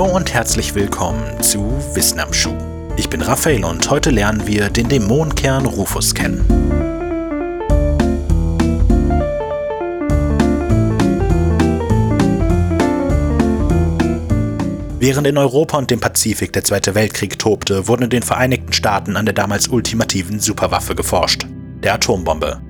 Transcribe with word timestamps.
Hallo 0.00 0.16
und 0.16 0.32
herzlich 0.32 0.74
willkommen 0.74 1.42
zu 1.42 1.60
Wissen 1.92 2.20
am 2.20 2.32
Schuh. 2.32 2.56
Ich 2.96 3.10
bin 3.10 3.20
Raphael 3.20 3.66
und 3.66 3.90
heute 3.90 4.08
lernen 4.08 4.46
wir 4.46 4.70
den 4.70 4.88
Dämonenkern 4.88 5.66
Rufus 5.66 6.14
kennen. 6.14 6.42
Während 14.98 15.26
in 15.26 15.36
Europa 15.36 15.76
und 15.76 15.90
dem 15.90 16.00
Pazifik 16.00 16.54
der 16.54 16.64
Zweite 16.64 16.94
Weltkrieg 16.94 17.38
tobte, 17.38 17.86
wurden 17.86 18.04
in 18.04 18.10
den 18.10 18.22
Vereinigten 18.22 18.72
Staaten 18.72 19.18
an 19.18 19.26
der 19.26 19.34
damals 19.34 19.68
ultimativen 19.68 20.40
Superwaffe 20.40 20.94
geforscht, 20.94 21.46
der 21.82 21.92
Atombombe. 21.92 22.62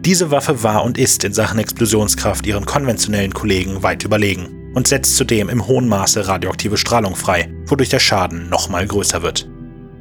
Diese 0.00 0.30
Waffe 0.30 0.62
war 0.62 0.84
und 0.84 0.98
ist 0.98 1.24
in 1.24 1.32
Sachen 1.32 1.58
Explosionskraft 1.58 2.46
ihren 2.46 2.66
konventionellen 2.66 3.32
Kollegen 3.32 3.82
weit 3.82 4.04
überlegen 4.04 4.63
und 4.74 4.88
setzt 4.88 5.16
zudem 5.16 5.48
im 5.48 5.66
hohen 5.66 5.88
Maße 5.88 6.26
radioaktive 6.26 6.76
Strahlung 6.76 7.16
frei, 7.16 7.48
wodurch 7.66 7.88
der 7.88 8.00
Schaden 8.00 8.48
nochmal 8.48 8.86
größer 8.86 9.22
wird. 9.22 9.48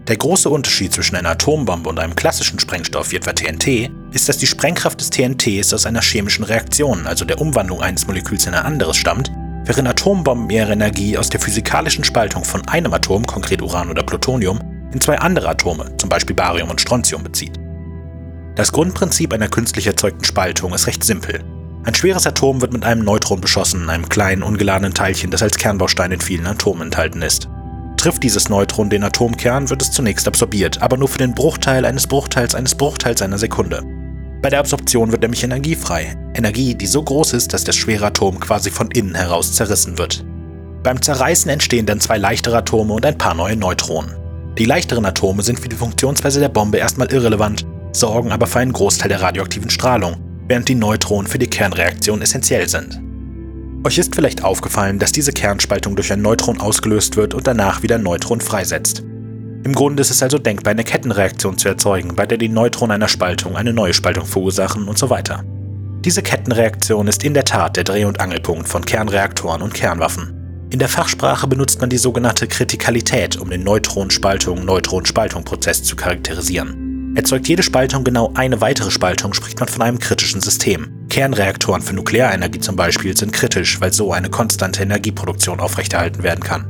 Der 0.08 0.18
große 0.18 0.50
Unterschied 0.50 0.91
zwischen 0.91 1.16
einer 1.16 1.30
Atombombe 1.30 1.90
und 1.90 1.98
einem 1.98 2.16
klassischen 2.16 2.59
Sprengstoff 2.59 3.12
wie 3.12 3.16
etwa 3.16 3.31
TNT 3.31 3.90
ist, 4.12 4.28
dass 4.28 4.38
die 4.38 4.48
Sprengkraft 4.48 5.00
des 5.00 5.09
TNTs 5.12 5.73
aus 5.73 5.86
einer 5.86 6.02
chemischen 6.02 6.44
Reaktion, 6.44 7.08
also 7.08 7.23
der 7.23 7.40
Umwandlung 7.40 7.81
eines 7.81 8.05
Moleküls 8.05 8.45
in 8.45 8.54
ein 8.54 8.66
anderes, 8.66 8.98
stammt, 8.98 9.31
während 9.66 9.88
Atombomben 9.88 10.50
ihre 10.50 10.73
Energie 10.73 11.17
aus 11.17 11.30
der 11.30 11.40
physikalischen 11.40 12.03
Spaltung 12.03 12.44
von 12.44 12.67
einem 12.67 12.94
Atom, 12.94 13.26
konkret 13.26 13.62
Uran 13.62 13.90
oder 13.90 14.03
Plutonium, 14.03 14.59
in 14.94 15.00
zwei 15.00 15.17
andere 15.17 15.48
Atome, 15.48 15.95
zum 15.98 16.09
Beispiel 16.09 16.36
Barium 16.36 16.70
und 16.70 16.81
Strontium, 16.81 17.23
bezieht. 17.23 17.58
Das 18.55 18.72
Grundprinzip 18.72 19.34
einer 19.34 19.48
künstlich 19.48 19.88
erzeugten 19.88 20.26
Spaltung 20.26 20.73
ist 20.73 20.86
recht 20.86 21.03
simpel. 21.03 21.44
Ein 21.86 21.96
schweres 21.96 22.26
Atom 22.26 22.62
wird 22.62 22.72
mit 22.72 22.86
einem 22.86 23.04
Neutron 23.04 23.42
beschossen, 23.42 23.90
einem 23.90 24.08
kleinen 24.08 24.42
ungeladenen 24.42 24.94
Teilchen, 24.94 25.31
das 25.31 25.44
als 25.44 25.58
Kernbaustein 25.58 26.14
in 26.14 26.22
vielen 26.22 26.48
Atomen 26.48 26.84
enthalten 26.84 27.22
ist. 27.22 27.50
Trifft 27.98 28.23
dieses 28.23 28.48
Neutron 28.48 28.90
den 28.90 29.03
Atomkern, 29.03 29.70
wird 29.70 29.81
es 29.81 29.92
zunächst 29.92 30.25
absorbiert, 30.25 30.81
aber 30.81 30.95
nur 30.95 31.09
für 31.09 31.17
den 31.17 31.36
Bruchteil 31.36 31.84
eines 31.84 32.08
Bruchteils 32.08 32.56
eines 32.56 32.75
Bruchteils 32.75 33.22
einer 33.22 33.38
Sekunde. 33.38 33.84
Bei 34.42 34.50
der 34.50 34.59
Absorption 34.59 35.12
wird 35.12 35.23
nämlich 35.23 35.44
Energie 35.44 35.75
frei. 35.75 36.17
Energie, 36.36 36.73
die 36.73 36.88
so 36.88 37.03
groß 37.03 37.34
ist, 37.34 37.53
dass 37.53 37.66
das 37.66 37.75
schwere 37.75 38.06
Atom 38.06 38.40
quasi 38.40 38.72
von 38.72 38.90
innen 38.92 39.16
heraus 39.16 39.52
zerrissen 39.52 39.97
wird. 39.97 40.25
Beim 40.84 41.02
Zerreißen 41.02 41.52
entstehen 41.52 41.86
dann 41.86 42.00
zwei 42.00 42.18
leichtere 42.18 42.58
Atome 42.58 42.94
und 42.94 43.06
ein 43.06 43.18
paar 43.18 43.34
neue 43.34 43.58
Neutronen. 43.58 44.16
Die 44.58 44.66
leichteren 44.66 45.06
Atome 45.06 45.44
sind 45.44 45.59
für 45.59 45.70
die 45.70 45.75
Funktionsweise 45.75 46.40
der 46.40 46.50
Bombe 46.50 46.78
erstmal 46.78 47.12
irrelevant, 47.12 47.66
sorgen 47.92 48.31
aber 48.31 48.47
für 48.47 48.59
einen 48.59 48.73
Großteil 48.73 49.09
der 49.09 49.22
radioaktiven 49.22 49.70
Strahlung 49.70 50.33
während 50.54 50.70
die 50.70 50.76
Neutronen 50.76 51.26
für 51.26 51.40
die 51.40 51.50
Kernreaktion 51.50 52.22
essentiell 52.22 52.70
sind. 52.70 53.02
Euch 53.84 53.98
ist 53.98 54.14
vielleicht 54.14 54.44
aufgefallen, 54.44 55.00
dass 55.00 55.12
diese 55.12 55.32
Kernspaltung 55.32 55.96
durch 55.96 56.14
ein 56.14 56.22
Neutron 56.22 56.62
ausgelöst 56.62 57.18
wird 57.18 57.34
und 57.34 57.48
danach 57.48 57.82
wieder 57.82 57.96
ein 57.96 58.04
Neutron 58.04 58.40
freisetzt. 58.40 59.00
Im 59.00 59.74
Grunde 59.74 60.02
ist 60.02 60.12
es 60.12 60.22
also 60.22 60.38
denkbar, 60.38 60.70
eine 60.70 60.84
Kettenreaktion 60.84 61.58
zu 61.58 61.70
erzeugen, 61.70 62.16
bei 62.16 62.28
der 62.28 62.38
die 62.38 62.50
Neutronen 62.50 62.94
einer 62.94 63.08
Spaltung 63.08 63.56
eine 63.56 63.74
neue 63.74 63.96
Spaltung 63.96 64.28
verursachen 64.28 64.88
und 64.88 65.00
so 65.00 65.09
weiter. 65.09 65.44
Diese 66.06 66.22
Kettenreaktion 66.22 67.08
ist 67.08 67.24
in 67.24 67.34
der 67.34 67.46
Tat 67.46 67.76
der 67.76 67.84
Dreh- 67.84 68.06
und 68.06 68.20
Angelpunkt 68.20 68.70
von 68.70 68.86
Kernreaktoren 68.86 69.64
und 69.64 69.74
Kernwaffen. 69.74 70.68
In 70.70 70.78
der 70.78 70.88
Fachsprache 70.88 71.48
benutzt 71.48 71.81
man 71.81 71.90
die 71.90 71.98
sogenannte 71.98 72.46
Kritikalität, 72.46 73.38
um 73.38 73.50
den 73.50 73.64
Neutronenspaltung-Neutronenspaltung-Prozess 73.64 75.81
zu 75.81 75.96
charakterisieren. 75.96 76.83
Erzeugt 77.16 77.47
jede 77.47 77.61
Spaltung 77.61 78.03
genau 78.03 78.31
eine 78.33 78.59
weitere 78.59 78.89
Spaltung, 78.89 79.33
spricht 79.33 79.59
man 79.59 79.69
von 79.69 79.83
einem 79.83 80.00
kritischen 80.00 80.42
System. 80.42 81.06
Kernreaktoren 81.09 81.83
für 81.83 81.94
Nuklearenergie 81.94 82.59
zum 82.59 82.75
Beispiel 82.75 83.16
sind 83.16 83.31
kritisch, 83.31 83.80
weil 83.80 83.94
so 83.94 84.11
eine 84.11 84.31
konstante 84.31 84.81
Energieproduktion 84.81 85.59
aufrechterhalten 85.59 86.23
werden 86.23 86.44
kann. 86.44 86.66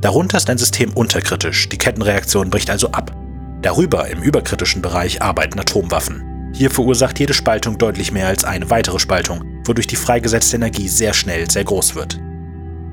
Darunter 0.00 0.36
ist 0.36 0.48
ein 0.48 0.58
System 0.58 0.92
unterkritisch, 0.92 1.68
die 1.68 1.78
Kettenreaktion 1.78 2.48
bricht 2.48 2.70
also 2.70 2.92
ab. 2.92 3.12
Darüber, 3.60 4.06
im 4.08 4.22
überkritischen 4.22 4.82
Bereich, 4.82 5.20
arbeiten 5.20 5.58
Atomwaffen. 5.58 6.52
Hier 6.54 6.70
verursacht 6.70 7.18
jede 7.18 7.34
Spaltung 7.34 7.76
deutlich 7.76 8.12
mehr 8.12 8.28
als 8.28 8.44
eine 8.44 8.70
weitere 8.70 9.00
Spaltung, 9.00 9.42
wodurch 9.64 9.88
die 9.88 9.96
freigesetzte 9.96 10.56
Energie 10.56 10.86
sehr 10.86 11.12
schnell 11.12 11.50
sehr 11.50 11.64
groß 11.64 11.96
wird. 11.96 12.20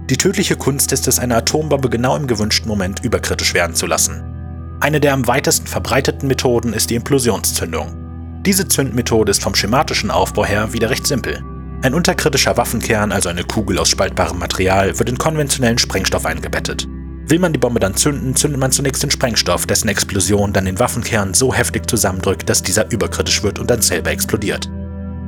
Die 0.09 0.17
tödliche 0.17 0.55
Kunst 0.55 0.91
ist 0.91 1.07
es, 1.07 1.19
eine 1.19 1.35
Atombombe 1.35 1.89
genau 1.89 2.15
im 2.15 2.25
gewünschten 2.25 2.67
Moment 2.67 3.03
überkritisch 3.03 3.53
werden 3.53 3.75
zu 3.75 3.85
lassen. 3.85 4.23
Eine 4.85 4.99
der 4.99 5.13
am 5.13 5.25
weitesten 5.25 5.65
verbreiteten 5.65 6.27
Methoden 6.27 6.71
ist 6.71 6.91
die 6.91 6.95
Implosionszündung. 6.95 8.43
Diese 8.45 8.67
Zündmethode 8.67 9.31
ist 9.31 9.41
vom 9.41 9.55
schematischen 9.55 10.11
Aufbau 10.11 10.45
her 10.45 10.73
wieder 10.73 10.91
recht 10.91 11.07
simpel. 11.07 11.43
Ein 11.81 11.95
unterkritischer 11.95 12.55
Waffenkern, 12.55 13.11
also 13.11 13.29
eine 13.29 13.43
Kugel 13.45 13.79
aus 13.79 13.89
spaltbarem 13.89 14.37
Material, 14.37 14.99
wird 14.99 15.09
in 15.09 15.17
konventionellen 15.17 15.79
Sprengstoff 15.79 16.27
eingebettet. 16.27 16.87
Will 17.25 17.39
man 17.39 17.51
die 17.51 17.57
Bombe 17.57 17.79
dann 17.79 17.95
zünden, 17.95 18.35
zündet 18.35 18.59
man 18.59 18.71
zunächst 18.71 19.01
den 19.01 19.09
Sprengstoff, 19.09 19.65
dessen 19.65 19.87
Explosion 19.87 20.53
dann 20.53 20.65
den 20.65 20.77
Waffenkern 20.77 21.33
so 21.33 21.51
heftig 21.51 21.89
zusammendrückt, 21.89 22.47
dass 22.47 22.61
dieser 22.61 22.91
überkritisch 22.91 23.41
wird 23.41 23.57
und 23.57 23.71
dann 23.71 23.81
selber 23.81 24.11
explodiert. 24.11 24.69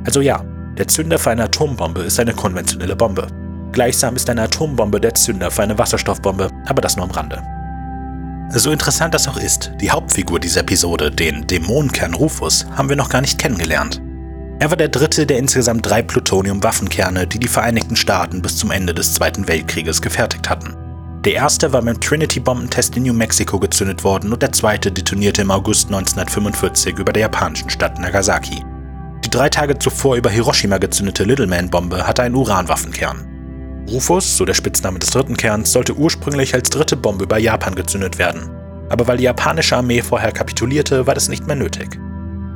Also 0.04 0.20
ja, 0.20 0.44
der 0.78 0.86
Zünder 0.86 1.18
für 1.18 1.32
eine 1.32 1.42
Atombombe 1.42 2.02
ist 2.02 2.20
eine 2.20 2.32
konventionelle 2.32 2.94
Bombe. 2.94 3.26
Gleichsam 3.72 4.14
ist 4.14 4.30
eine 4.30 4.42
Atombombe 4.42 5.00
der 5.00 5.14
Zünder 5.14 5.50
für 5.50 5.64
eine 5.64 5.76
Wasserstoffbombe, 5.76 6.48
aber 6.68 6.80
das 6.80 6.94
nur 6.94 7.06
am 7.06 7.10
Rande. 7.10 7.42
So 8.50 8.70
interessant 8.70 9.12
das 9.12 9.28
auch 9.28 9.36
ist, 9.36 9.72
die 9.80 9.90
Hauptfigur 9.90 10.40
dieser 10.40 10.60
Episode, 10.60 11.10
den 11.10 11.46
Dämonenkern 11.46 12.14
Rufus, 12.14 12.64
haben 12.74 12.88
wir 12.88 12.96
noch 12.96 13.10
gar 13.10 13.20
nicht 13.20 13.38
kennengelernt. 13.38 14.00
Er 14.58 14.70
war 14.70 14.76
der 14.76 14.88
dritte 14.88 15.26
der 15.26 15.38
insgesamt 15.38 15.84
drei 15.84 16.02
Plutonium-Waffenkerne, 16.02 17.26
die 17.26 17.38
die 17.38 17.46
Vereinigten 17.46 17.94
Staaten 17.94 18.40
bis 18.40 18.56
zum 18.56 18.70
Ende 18.70 18.94
des 18.94 19.12
Zweiten 19.12 19.46
Weltkrieges 19.46 20.00
gefertigt 20.00 20.48
hatten. 20.48 20.74
Der 21.24 21.34
erste 21.34 21.72
war 21.72 21.82
beim 21.82 22.00
Trinity-Bombentest 22.00 22.96
in 22.96 23.02
New 23.02 23.12
Mexico 23.12 23.58
gezündet 23.58 24.02
worden 24.02 24.32
und 24.32 24.40
der 24.40 24.52
zweite 24.52 24.90
detonierte 24.90 25.42
im 25.42 25.50
August 25.50 25.88
1945 25.88 26.98
über 26.98 27.12
der 27.12 27.22
japanischen 27.22 27.68
Stadt 27.68 27.98
Nagasaki. 27.98 28.64
Die 29.24 29.30
drei 29.30 29.50
Tage 29.50 29.78
zuvor 29.78 30.16
über 30.16 30.30
Hiroshima 30.30 30.78
gezündete 30.78 31.24
Little 31.24 31.46
Man-Bombe 31.46 32.06
hatte 32.06 32.22
einen 32.22 32.34
Uranwaffenkern. 32.34 33.37
Rufus, 33.88 34.36
so 34.36 34.44
der 34.44 34.54
Spitzname 34.54 34.98
des 34.98 35.10
dritten 35.10 35.36
Kerns, 35.36 35.72
sollte 35.72 35.94
ursprünglich 35.94 36.54
als 36.54 36.70
dritte 36.70 36.96
Bombe 36.96 37.24
über 37.24 37.38
Japan 37.38 37.74
gezündet 37.74 38.18
werden. 38.18 38.50
Aber 38.90 39.06
weil 39.06 39.16
die 39.16 39.24
japanische 39.24 39.76
Armee 39.76 40.02
vorher 40.02 40.32
kapitulierte, 40.32 41.06
war 41.06 41.14
das 41.14 41.28
nicht 41.28 41.46
mehr 41.46 41.56
nötig. 41.56 41.98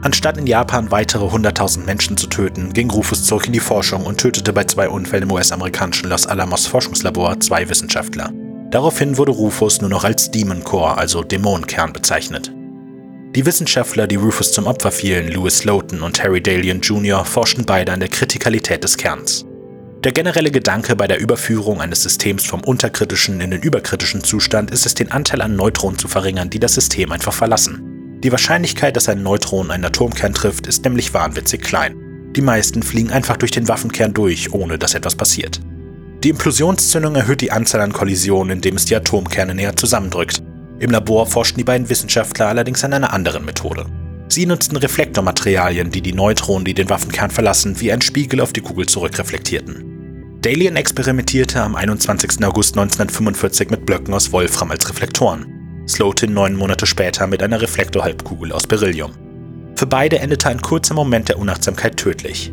Anstatt 0.03 0.37
in 0.37 0.47
Japan 0.47 0.91
weitere 0.91 1.25
100.000 1.25 1.85
Menschen 1.85 2.17
zu 2.17 2.27
töten, 2.27 2.73
ging 2.73 2.91
Rufus 2.91 3.25
zurück 3.25 3.47
in 3.47 3.53
die 3.53 3.61
Forschung 3.61 4.05
und 4.05 4.19
tötete 4.19 4.53
bei 4.53 4.65
zwei 4.65 4.89
Unfällen 4.89 5.25
im 5.25 5.33
US-amerikanischen 5.33 6.11
Los 6.11 6.27
Alamos 6.27 6.67
Forschungslabor 6.67 7.39
zwei 7.41 7.69
Wissenschaftler. 7.69 8.33
Daraufhin 8.71 9.17
wurde 9.17 9.33
Rufus 9.33 9.81
nur 9.81 9.91
noch 9.91 10.05
als 10.05 10.31
Demon 10.31 10.65
Core, 10.65 10.99
also 10.99 11.23
Dämonenkern, 11.23 11.93
bezeichnet. 11.93 12.53
Die 13.37 13.47
Wissenschaftler, 13.47 14.07
die 14.07 14.17
Rufus 14.17 14.53
zum 14.53 14.67
Opfer 14.67 14.91
fielen, 14.91 15.31
Louis 15.31 15.59
Slotin 15.59 16.03
und 16.03 16.23
Harry 16.23 16.43
Dalian 16.43 16.81
Jr., 16.81 17.25
forschten 17.25 17.65
beide 17.65 17.93
an 17.93 18.01
der 18.01 18.09
Kritikalität 18.09 18.83
des 18.83 18.97
Kerns. 18.97 19.47
Der 20.05 20.11
generelle 20.11 20.51
Gedanke 20.51 20.97
bei 20.97 21.07
der 21.07 21.21
Überführung 21.21 21.81
eines 21.81 22.03
Systems 22.03 22.45
vom 22.45 22.65
unterkritischen 22.65 23.41
in 23.41 23.53
den 23.53 23.63
überkritischen 23.63 24.25
Zustand 24.25 24.73
ist 24.73 24.85
es, 24.85 24.95
den 24.95 25.13
Anteil 25.13 25.41
an 25.43 25.55
Neutronen 25.55 25.97
zu 25.97 26.09
verringern, 26.09 26.51
die 26.51 26.59
das 26.59 26.75
System 26.75 27.13
einfach 27.13 27.33
verlassen. 27.33 28.19
Die 28.25 28.33
Wahrscheinlichkeit, 28.33 28.97
dass 28.97 29.09
ein 29.09 29.23
Neutron 29.23 29.71
einen 29.71 29.85
Atomkern 29.85 30.35
trifft, 30.35 30.67
ist 30.67 30.83
nämlich 30.83 31.15
wahnwitzig 31.15 31.61
klein. 31.61 31.95
Die 32.35 32.41
meisten 32.41 32.83
fliegen 32.83 33.13
einfach 33.13 33.37
durch 33.37 33.53
den 33.53 33.69
Waffenkern 33.69 34.13
durch, 34.13 34.53
ohne 34.53 34.77
dass 34.77 34.95
etwas 34.95 35.15
passiert. 35.15 35.61
Die 36.25 36.31
Implosionszündung 36.31 37.15
erhöht 37.15 37.41
die 37.41 37.53
Anzahl 37.53 37.81
an 37.81 37.93
Kollisionen, 37.93 38.57
indem 38.57 38.75
es 38.75 38.87
die 38.87 38.97
Atomkerne 38.97 39.55
näher 39.55 39.77
zusammendrückt. 39.77 40.43
Im 40.81 40.91
Labor 40.91 41.27
forschten 41.27 41.59
die 41.59 41.65
beiden 41.65 41.89
Wissenschaftler 41.89 42.49
allerdings 42.49 42.83
an 42.83 42.93
einer 42.93 43.13
anderen 43.13 43.45
Methode. 43.45 43.87
Sie 44.27 44.47
nutzten 44.47 44.79
Reflektormaterialien, 44.79 45.93
die 45.93 46.01
die 46.01 46.13
Neutronen, 46.13 46.65
die 46.65 46.75
den 46.75 46.91
Waffenkern 46.91 47.31
verlassen, 47.31 47.79
wie 47.81 47.93
ein 47.93 48.01
Spiegel 48.01 48.41
auf 48.41 48.53
die 48.53 48.63
Kugel 48.63 48.87
zurückreflektierten. 48.87 49.92
Dalian 50.43 50.75
experimentierte 50.75 51.63
am 51.63 51.77
21. 51.77 52.45
August 52.45 52.77
1945 52.77 53.71
mit 53.71 53.87
Blöcken 53.87 54.13
aus 54.13 54.33
Wolfram 54.33 54.73
als 54.73 54.89
Reflektoren. 54.89 55.47
Slotin 55.87 56.35
neun 56.35 56.57
Monate 56.57 56.85
später 56.85 57.29
mit 57.29 57.45
einer 57.45 57.61
Reflektorhalbkugel 57.61 58.51
aus 58.51 58.67
Beryllium. 58.67 59.13
Für 59.77 59.87
beide 59.87 60.19
endete 60.19 60.49
ein 60.49 60.61
kurzer 60.61 60.95
Moment 60.95 61.29
der 61.29 61.39
Unachtsamkeit 61.39 61.97
tödlich. 61.97 62.53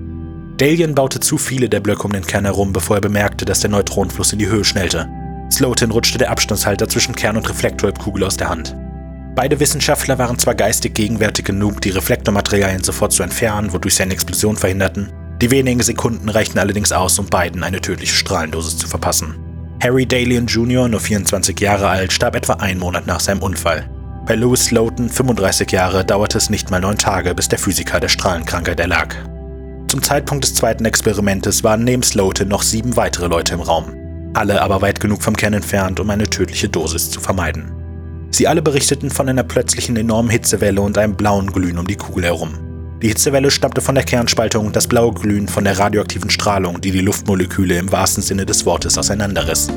Dalian 0.57 0.94
baute 0.94 1.19
zu 1.19 1.39
viele 1.39 1.68
der 1.68 1.80
Blöcke 1.80 2.03
um 2.03 2.13
den 2.13 2.27
Kern 2.27 2.45
herum, 2.45 2.74
bevor 2.74 2.97
er 2.97 3.01
bemerkte, 3.01 3.45
dass 3.45 3.62
der 3.62 3.71
Neutronenfluss 3.71 4.33
in 4.33 4.39
die 4.39 4.50
Höhe 4.50 4.65
schnellte. 4.65 5.09
Slotin 5.51 5.89
rutschte 5.89 6.19
der 6.19 6.30
Abstandshalter 6.30 6.88
zwischen 6.88 7.15
Kern 7.15 7.38
und 7.38 7.50
Reflektorhalbkugel 7.50 8.24
aus 8.24 8.38
der 8.38 8.50
Hand. 8.50 8.75
Beide 9.33 9.59
Wissenschaftler 9.59 10.19
waren 10.19 10.38
zwar 10.38 10.53
geistig 10.53 10.94
gegenwärtig 10.94 11.45
genug, 11.45 11.81
die 11.81 11.89
Reflektormaterialien 11.89 12.83
sofort 12.83 13.13
zu 13.13 13.24
entfernen, 13.24 13.74
wodurch 13.74 13.95
sie 13.95 14.03
eine 14.03 14.13
Explosion 14.13 14.57
verhinderten, 14.57 15.12
die 15.41 15.51
wenigen 15.51 15.81
Sekunden 15.81 16.27
reichten 16.30 16.59
allerdings 16.59 16.91
aus, 16.91 17.18
um 17.18 17.27
beiden 17.27 17.63
eine 17.63 17.80
tödliche 17.80 18.15
Strahlendosis 18.15 18.77
zu 18.77 18.88
verpassen. 18.88 19.36
Harry 19.81 20.06
Dalian 20.06 20.47
Jr., 20.47 20.89
nur 20.89 21.00
24 21.00 21.57
Jahre 21.59 21.88
alt, 21.88 22.12
starb 22.12 22.36
etwa 22.36 22.53
einen 22.53 22.80
Monat 22.80 23.07
nach 23.07 23.21
seinem 23.21 23.41
Unfall. 23.41 23.89
Bei 24.25 24.36
Louis 24.36 24.65
Slotin, 24.65 25.09
35 25.09 25.71
Jahre, 25.71 26.03
dauerte 26.03 26.38
es 26.38 26.50
nicht 26.50 26.69
mal 26.69 26.81
neun 26.81 26.97
Tage, 26.97 27.33
bis 27.33 27.47
der 27.47 27.57
Physiker 27.57 28.01
der 28.01 28.09
Strahlenkrankheit 28.09 28.80
erlag. 28.80 29.15
Zum 29.88 30.03
Zeitpunkt 30.03 30.44
des 30.44 30.53
zweiten 30.53 30.86
Experimentes 30.86 31.63
waren 31.63 31.85
neben 31.85 32.03
Slotin 32.03 32.50
noch 32.50 32.62
sieben 32.62 32.97
weitere 32.97 33.27
Leute 33.27 33.56
im 33.56 33.62
Raum. 33.62 33.85
Alle 34.33 34.62
aber 34.62 34.81
weit 34.81 35.00
genug 35.00 35.24
vom 35.24 35.35
Kern 35.35 35.53
entfernt, 35.53 36.00
um 36.00 36.09
eine 36.09 36.30
tödliche 36.30 36.69
Dosis 36.69 37.09
zu 37.09 37.21
vermeiden. 37.21 37.71
Sie 38.30 38.47
alle 38.47 38.62
berichteten 38.62 39.09
von 39.09 39.27
einer 39.27 39.44
plötzlichen 39.44 39.95
enormen 39.95 40.30
Hitzewelle 40.30 40.81
und 40.81 40.97
einem 40.97 41.15
blauen 41.15 41.51
Glühen 41.51 41.80
um 41.80 41.88
die 41.88 41.95
Kugel 41.95 42.25
herum. 42.25 42.69
Die 43.01 43.07
Hitzewelle 43.07 43.50
stammte 43.50 43.80
von 43.80 43.96
der 43.96 44.04
Kernspaltung, 44.04 44.74
das 44.74 44.88
blaue 44.88 45.13
Glühen 45.13 45.48
von 45.48 45.63
der 45.63 45.80
radioaktiven 45.80 46.30
Strahlung, 46.30 46.81
die 46.81 46.92
die 46.92 47.00
Luftmoleküle 47.00 47.78
im 47.78 47.90
wahrsten 47.94 48.22
Sinne 48.22 48.46
des 48.46 48.66
Wortes 48.66 48.98
auseinanderriss. 48.98 49.69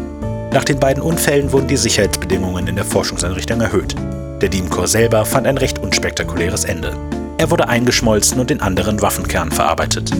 Nach 0.53 0.65
den 0.65 0.81
beiden 0.81 1.03
Unfällen 1.03 1.53
wurden 1.53 1.69
die 1.69 1.77
Sicherheitsbedingungen 1.77 2.67
in 2.67 2.75
der 2.75 2.85
Forschungseinrichtung 2.85 3.61
erhöht. 3.61 3.95
Der 4.41 4.49
Diemkor 4.49 4.89
selber 4.89 5.25
fand 5.25 5.47
ein 5.47 5.57
recht 5.57 5.79
unspektakuläres 5.79 6.65
Ende. 6.65 6.97
Er 7.39 7.49
wurde 7.49 7.69
eingeschmolzen 7.69 8.41
und 8.41 8.51
in 8.51 8.61
anderen 8.61 9.01
Waffenkern 9.03 9.53
verarbeitet. 9.53 10.13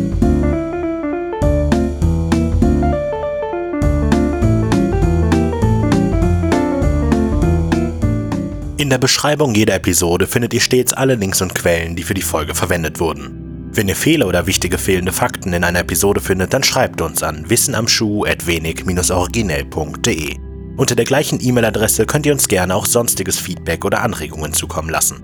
In 8.83 8.91
der 8.91 8.99
Beschreibung 8.99 9.55
jeder 9.55 9.77
Episode 9.77 10.27
findet 10.27 10.53
ihr 10.55 10.61
stets 10.61 10.93
alle 10.93 11.15
Links 11.15 11.41
und 11.41 11.55
Quellen, 11.55 11.95
die 11.95 12.03
für 12.03 12.15
die 12.15 12.21
Folge 12.21 12.53
verwendet 12.53 12.99
wurden. 12.99 13.71
Wenn 13.73 13.87
ihr 13.87 13.95
Fehler 13.95 14.27
oder 14.27 14.49
wichtige 14.49 14.77
fehlende 14.77 15.13
Fakten 15.13 15.53
in 15.53 15.63
einer 15.63 15.79
Episode 15.79 16.21
findet, 16.21 16.53
dann 16.53 16.65
schreibt 16.65 17.01
uns 17.01 17.23
an 17.23 17.49
wissenamschuh.wenig-originell.de. 17.49 20.37
Unter 20.77 20.97
der 20.97 21.05
gleichen 21.05 21.39
E-Mail-Adresse 21.41 22.07
könnt 22.07 22.27
ihr 22.27 22.33
uns 22.33 22.49
gerne 22.49 22.75
auch 22.75 22.87
sonstiges 22.87 23.39
Feedback 23.39 23.85
oder 23.85 24.03
Anregungen 24.03 24.53
zukommen 24.53 24.91
lassen. 24.91 25.23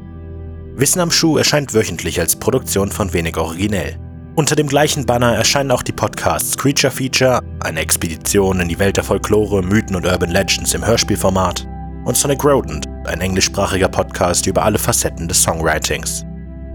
Wissen 0.76 1.00
am 1.00 1.10
Schuh 1.10 1.36
erscheint 1.36 1.74
wöchentlich 1.74 2.20
als 2.20 2.36
Produktion 2.36 2.92
von 2.92 3.12
Wenig 3.12 3.36
Originell. 3.38 3.98
Unter 4.36 4.54
dem 4.54 4.68
gleichen 4.68 5.04
Banner 5.04 5.34
erscheinen 5.34 5.72
auch 5.72 5.82
die 5.82 5.90
Podcasts 5.90 6.56
Creature 6.56 6.92
Feature, 6.92 7.40
eine 7.64 7.80
Expedition 7.80 8.60
in 8.60 8.68
die 8.68 8.78
Welt 8.78 8.98
der 8.98 9.02
Folklore, 9.02 9.62
Mythen 9.62 9.96
und 9.96 10.06
Urban 10.06 10.30
Legends 10.30 10.74
im 10.74 10.86
Hörspielformat, 10.86 11.66
und 12.04 12.16
Sonic 12.16 12.44
Rodent, 12.44 12.87
ein 13.08 13.20
englischsprachiger 13.20 13.88
Podcast 13.88 14.46
über 14.46 14.64
alle 14.64 14.78
Facetten 14.78 15.28
des 15.28 15.42
Songwritings. 15.42 16.24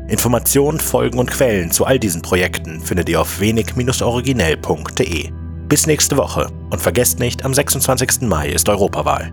Informationen, 0.08 0.80
Folgen 0.80 1.20
und 1.20 1.32
Quellen 1.32 1.72
zu 1.72 1.86
all 1.86 1.98
diesen 1.98 2.22
Projekten 2.22 2.82
findet 2.82 3.10
ihr 3.10 3.22
auf 3.22 3.40
wenig-originell.de. 3.40 5.32
Bis 5.70 5.88
nächste 5.88 6.18
Woche 6.18 6.48
und 6.70 6.82
vergesst 6.82 7.20
nicht, 7.20 7.46
am 7.46 7.54
26. 7.54 8.22
Mai 8.22 8.50
ist 8.50 8.68
Europawahl. 8.70 9.32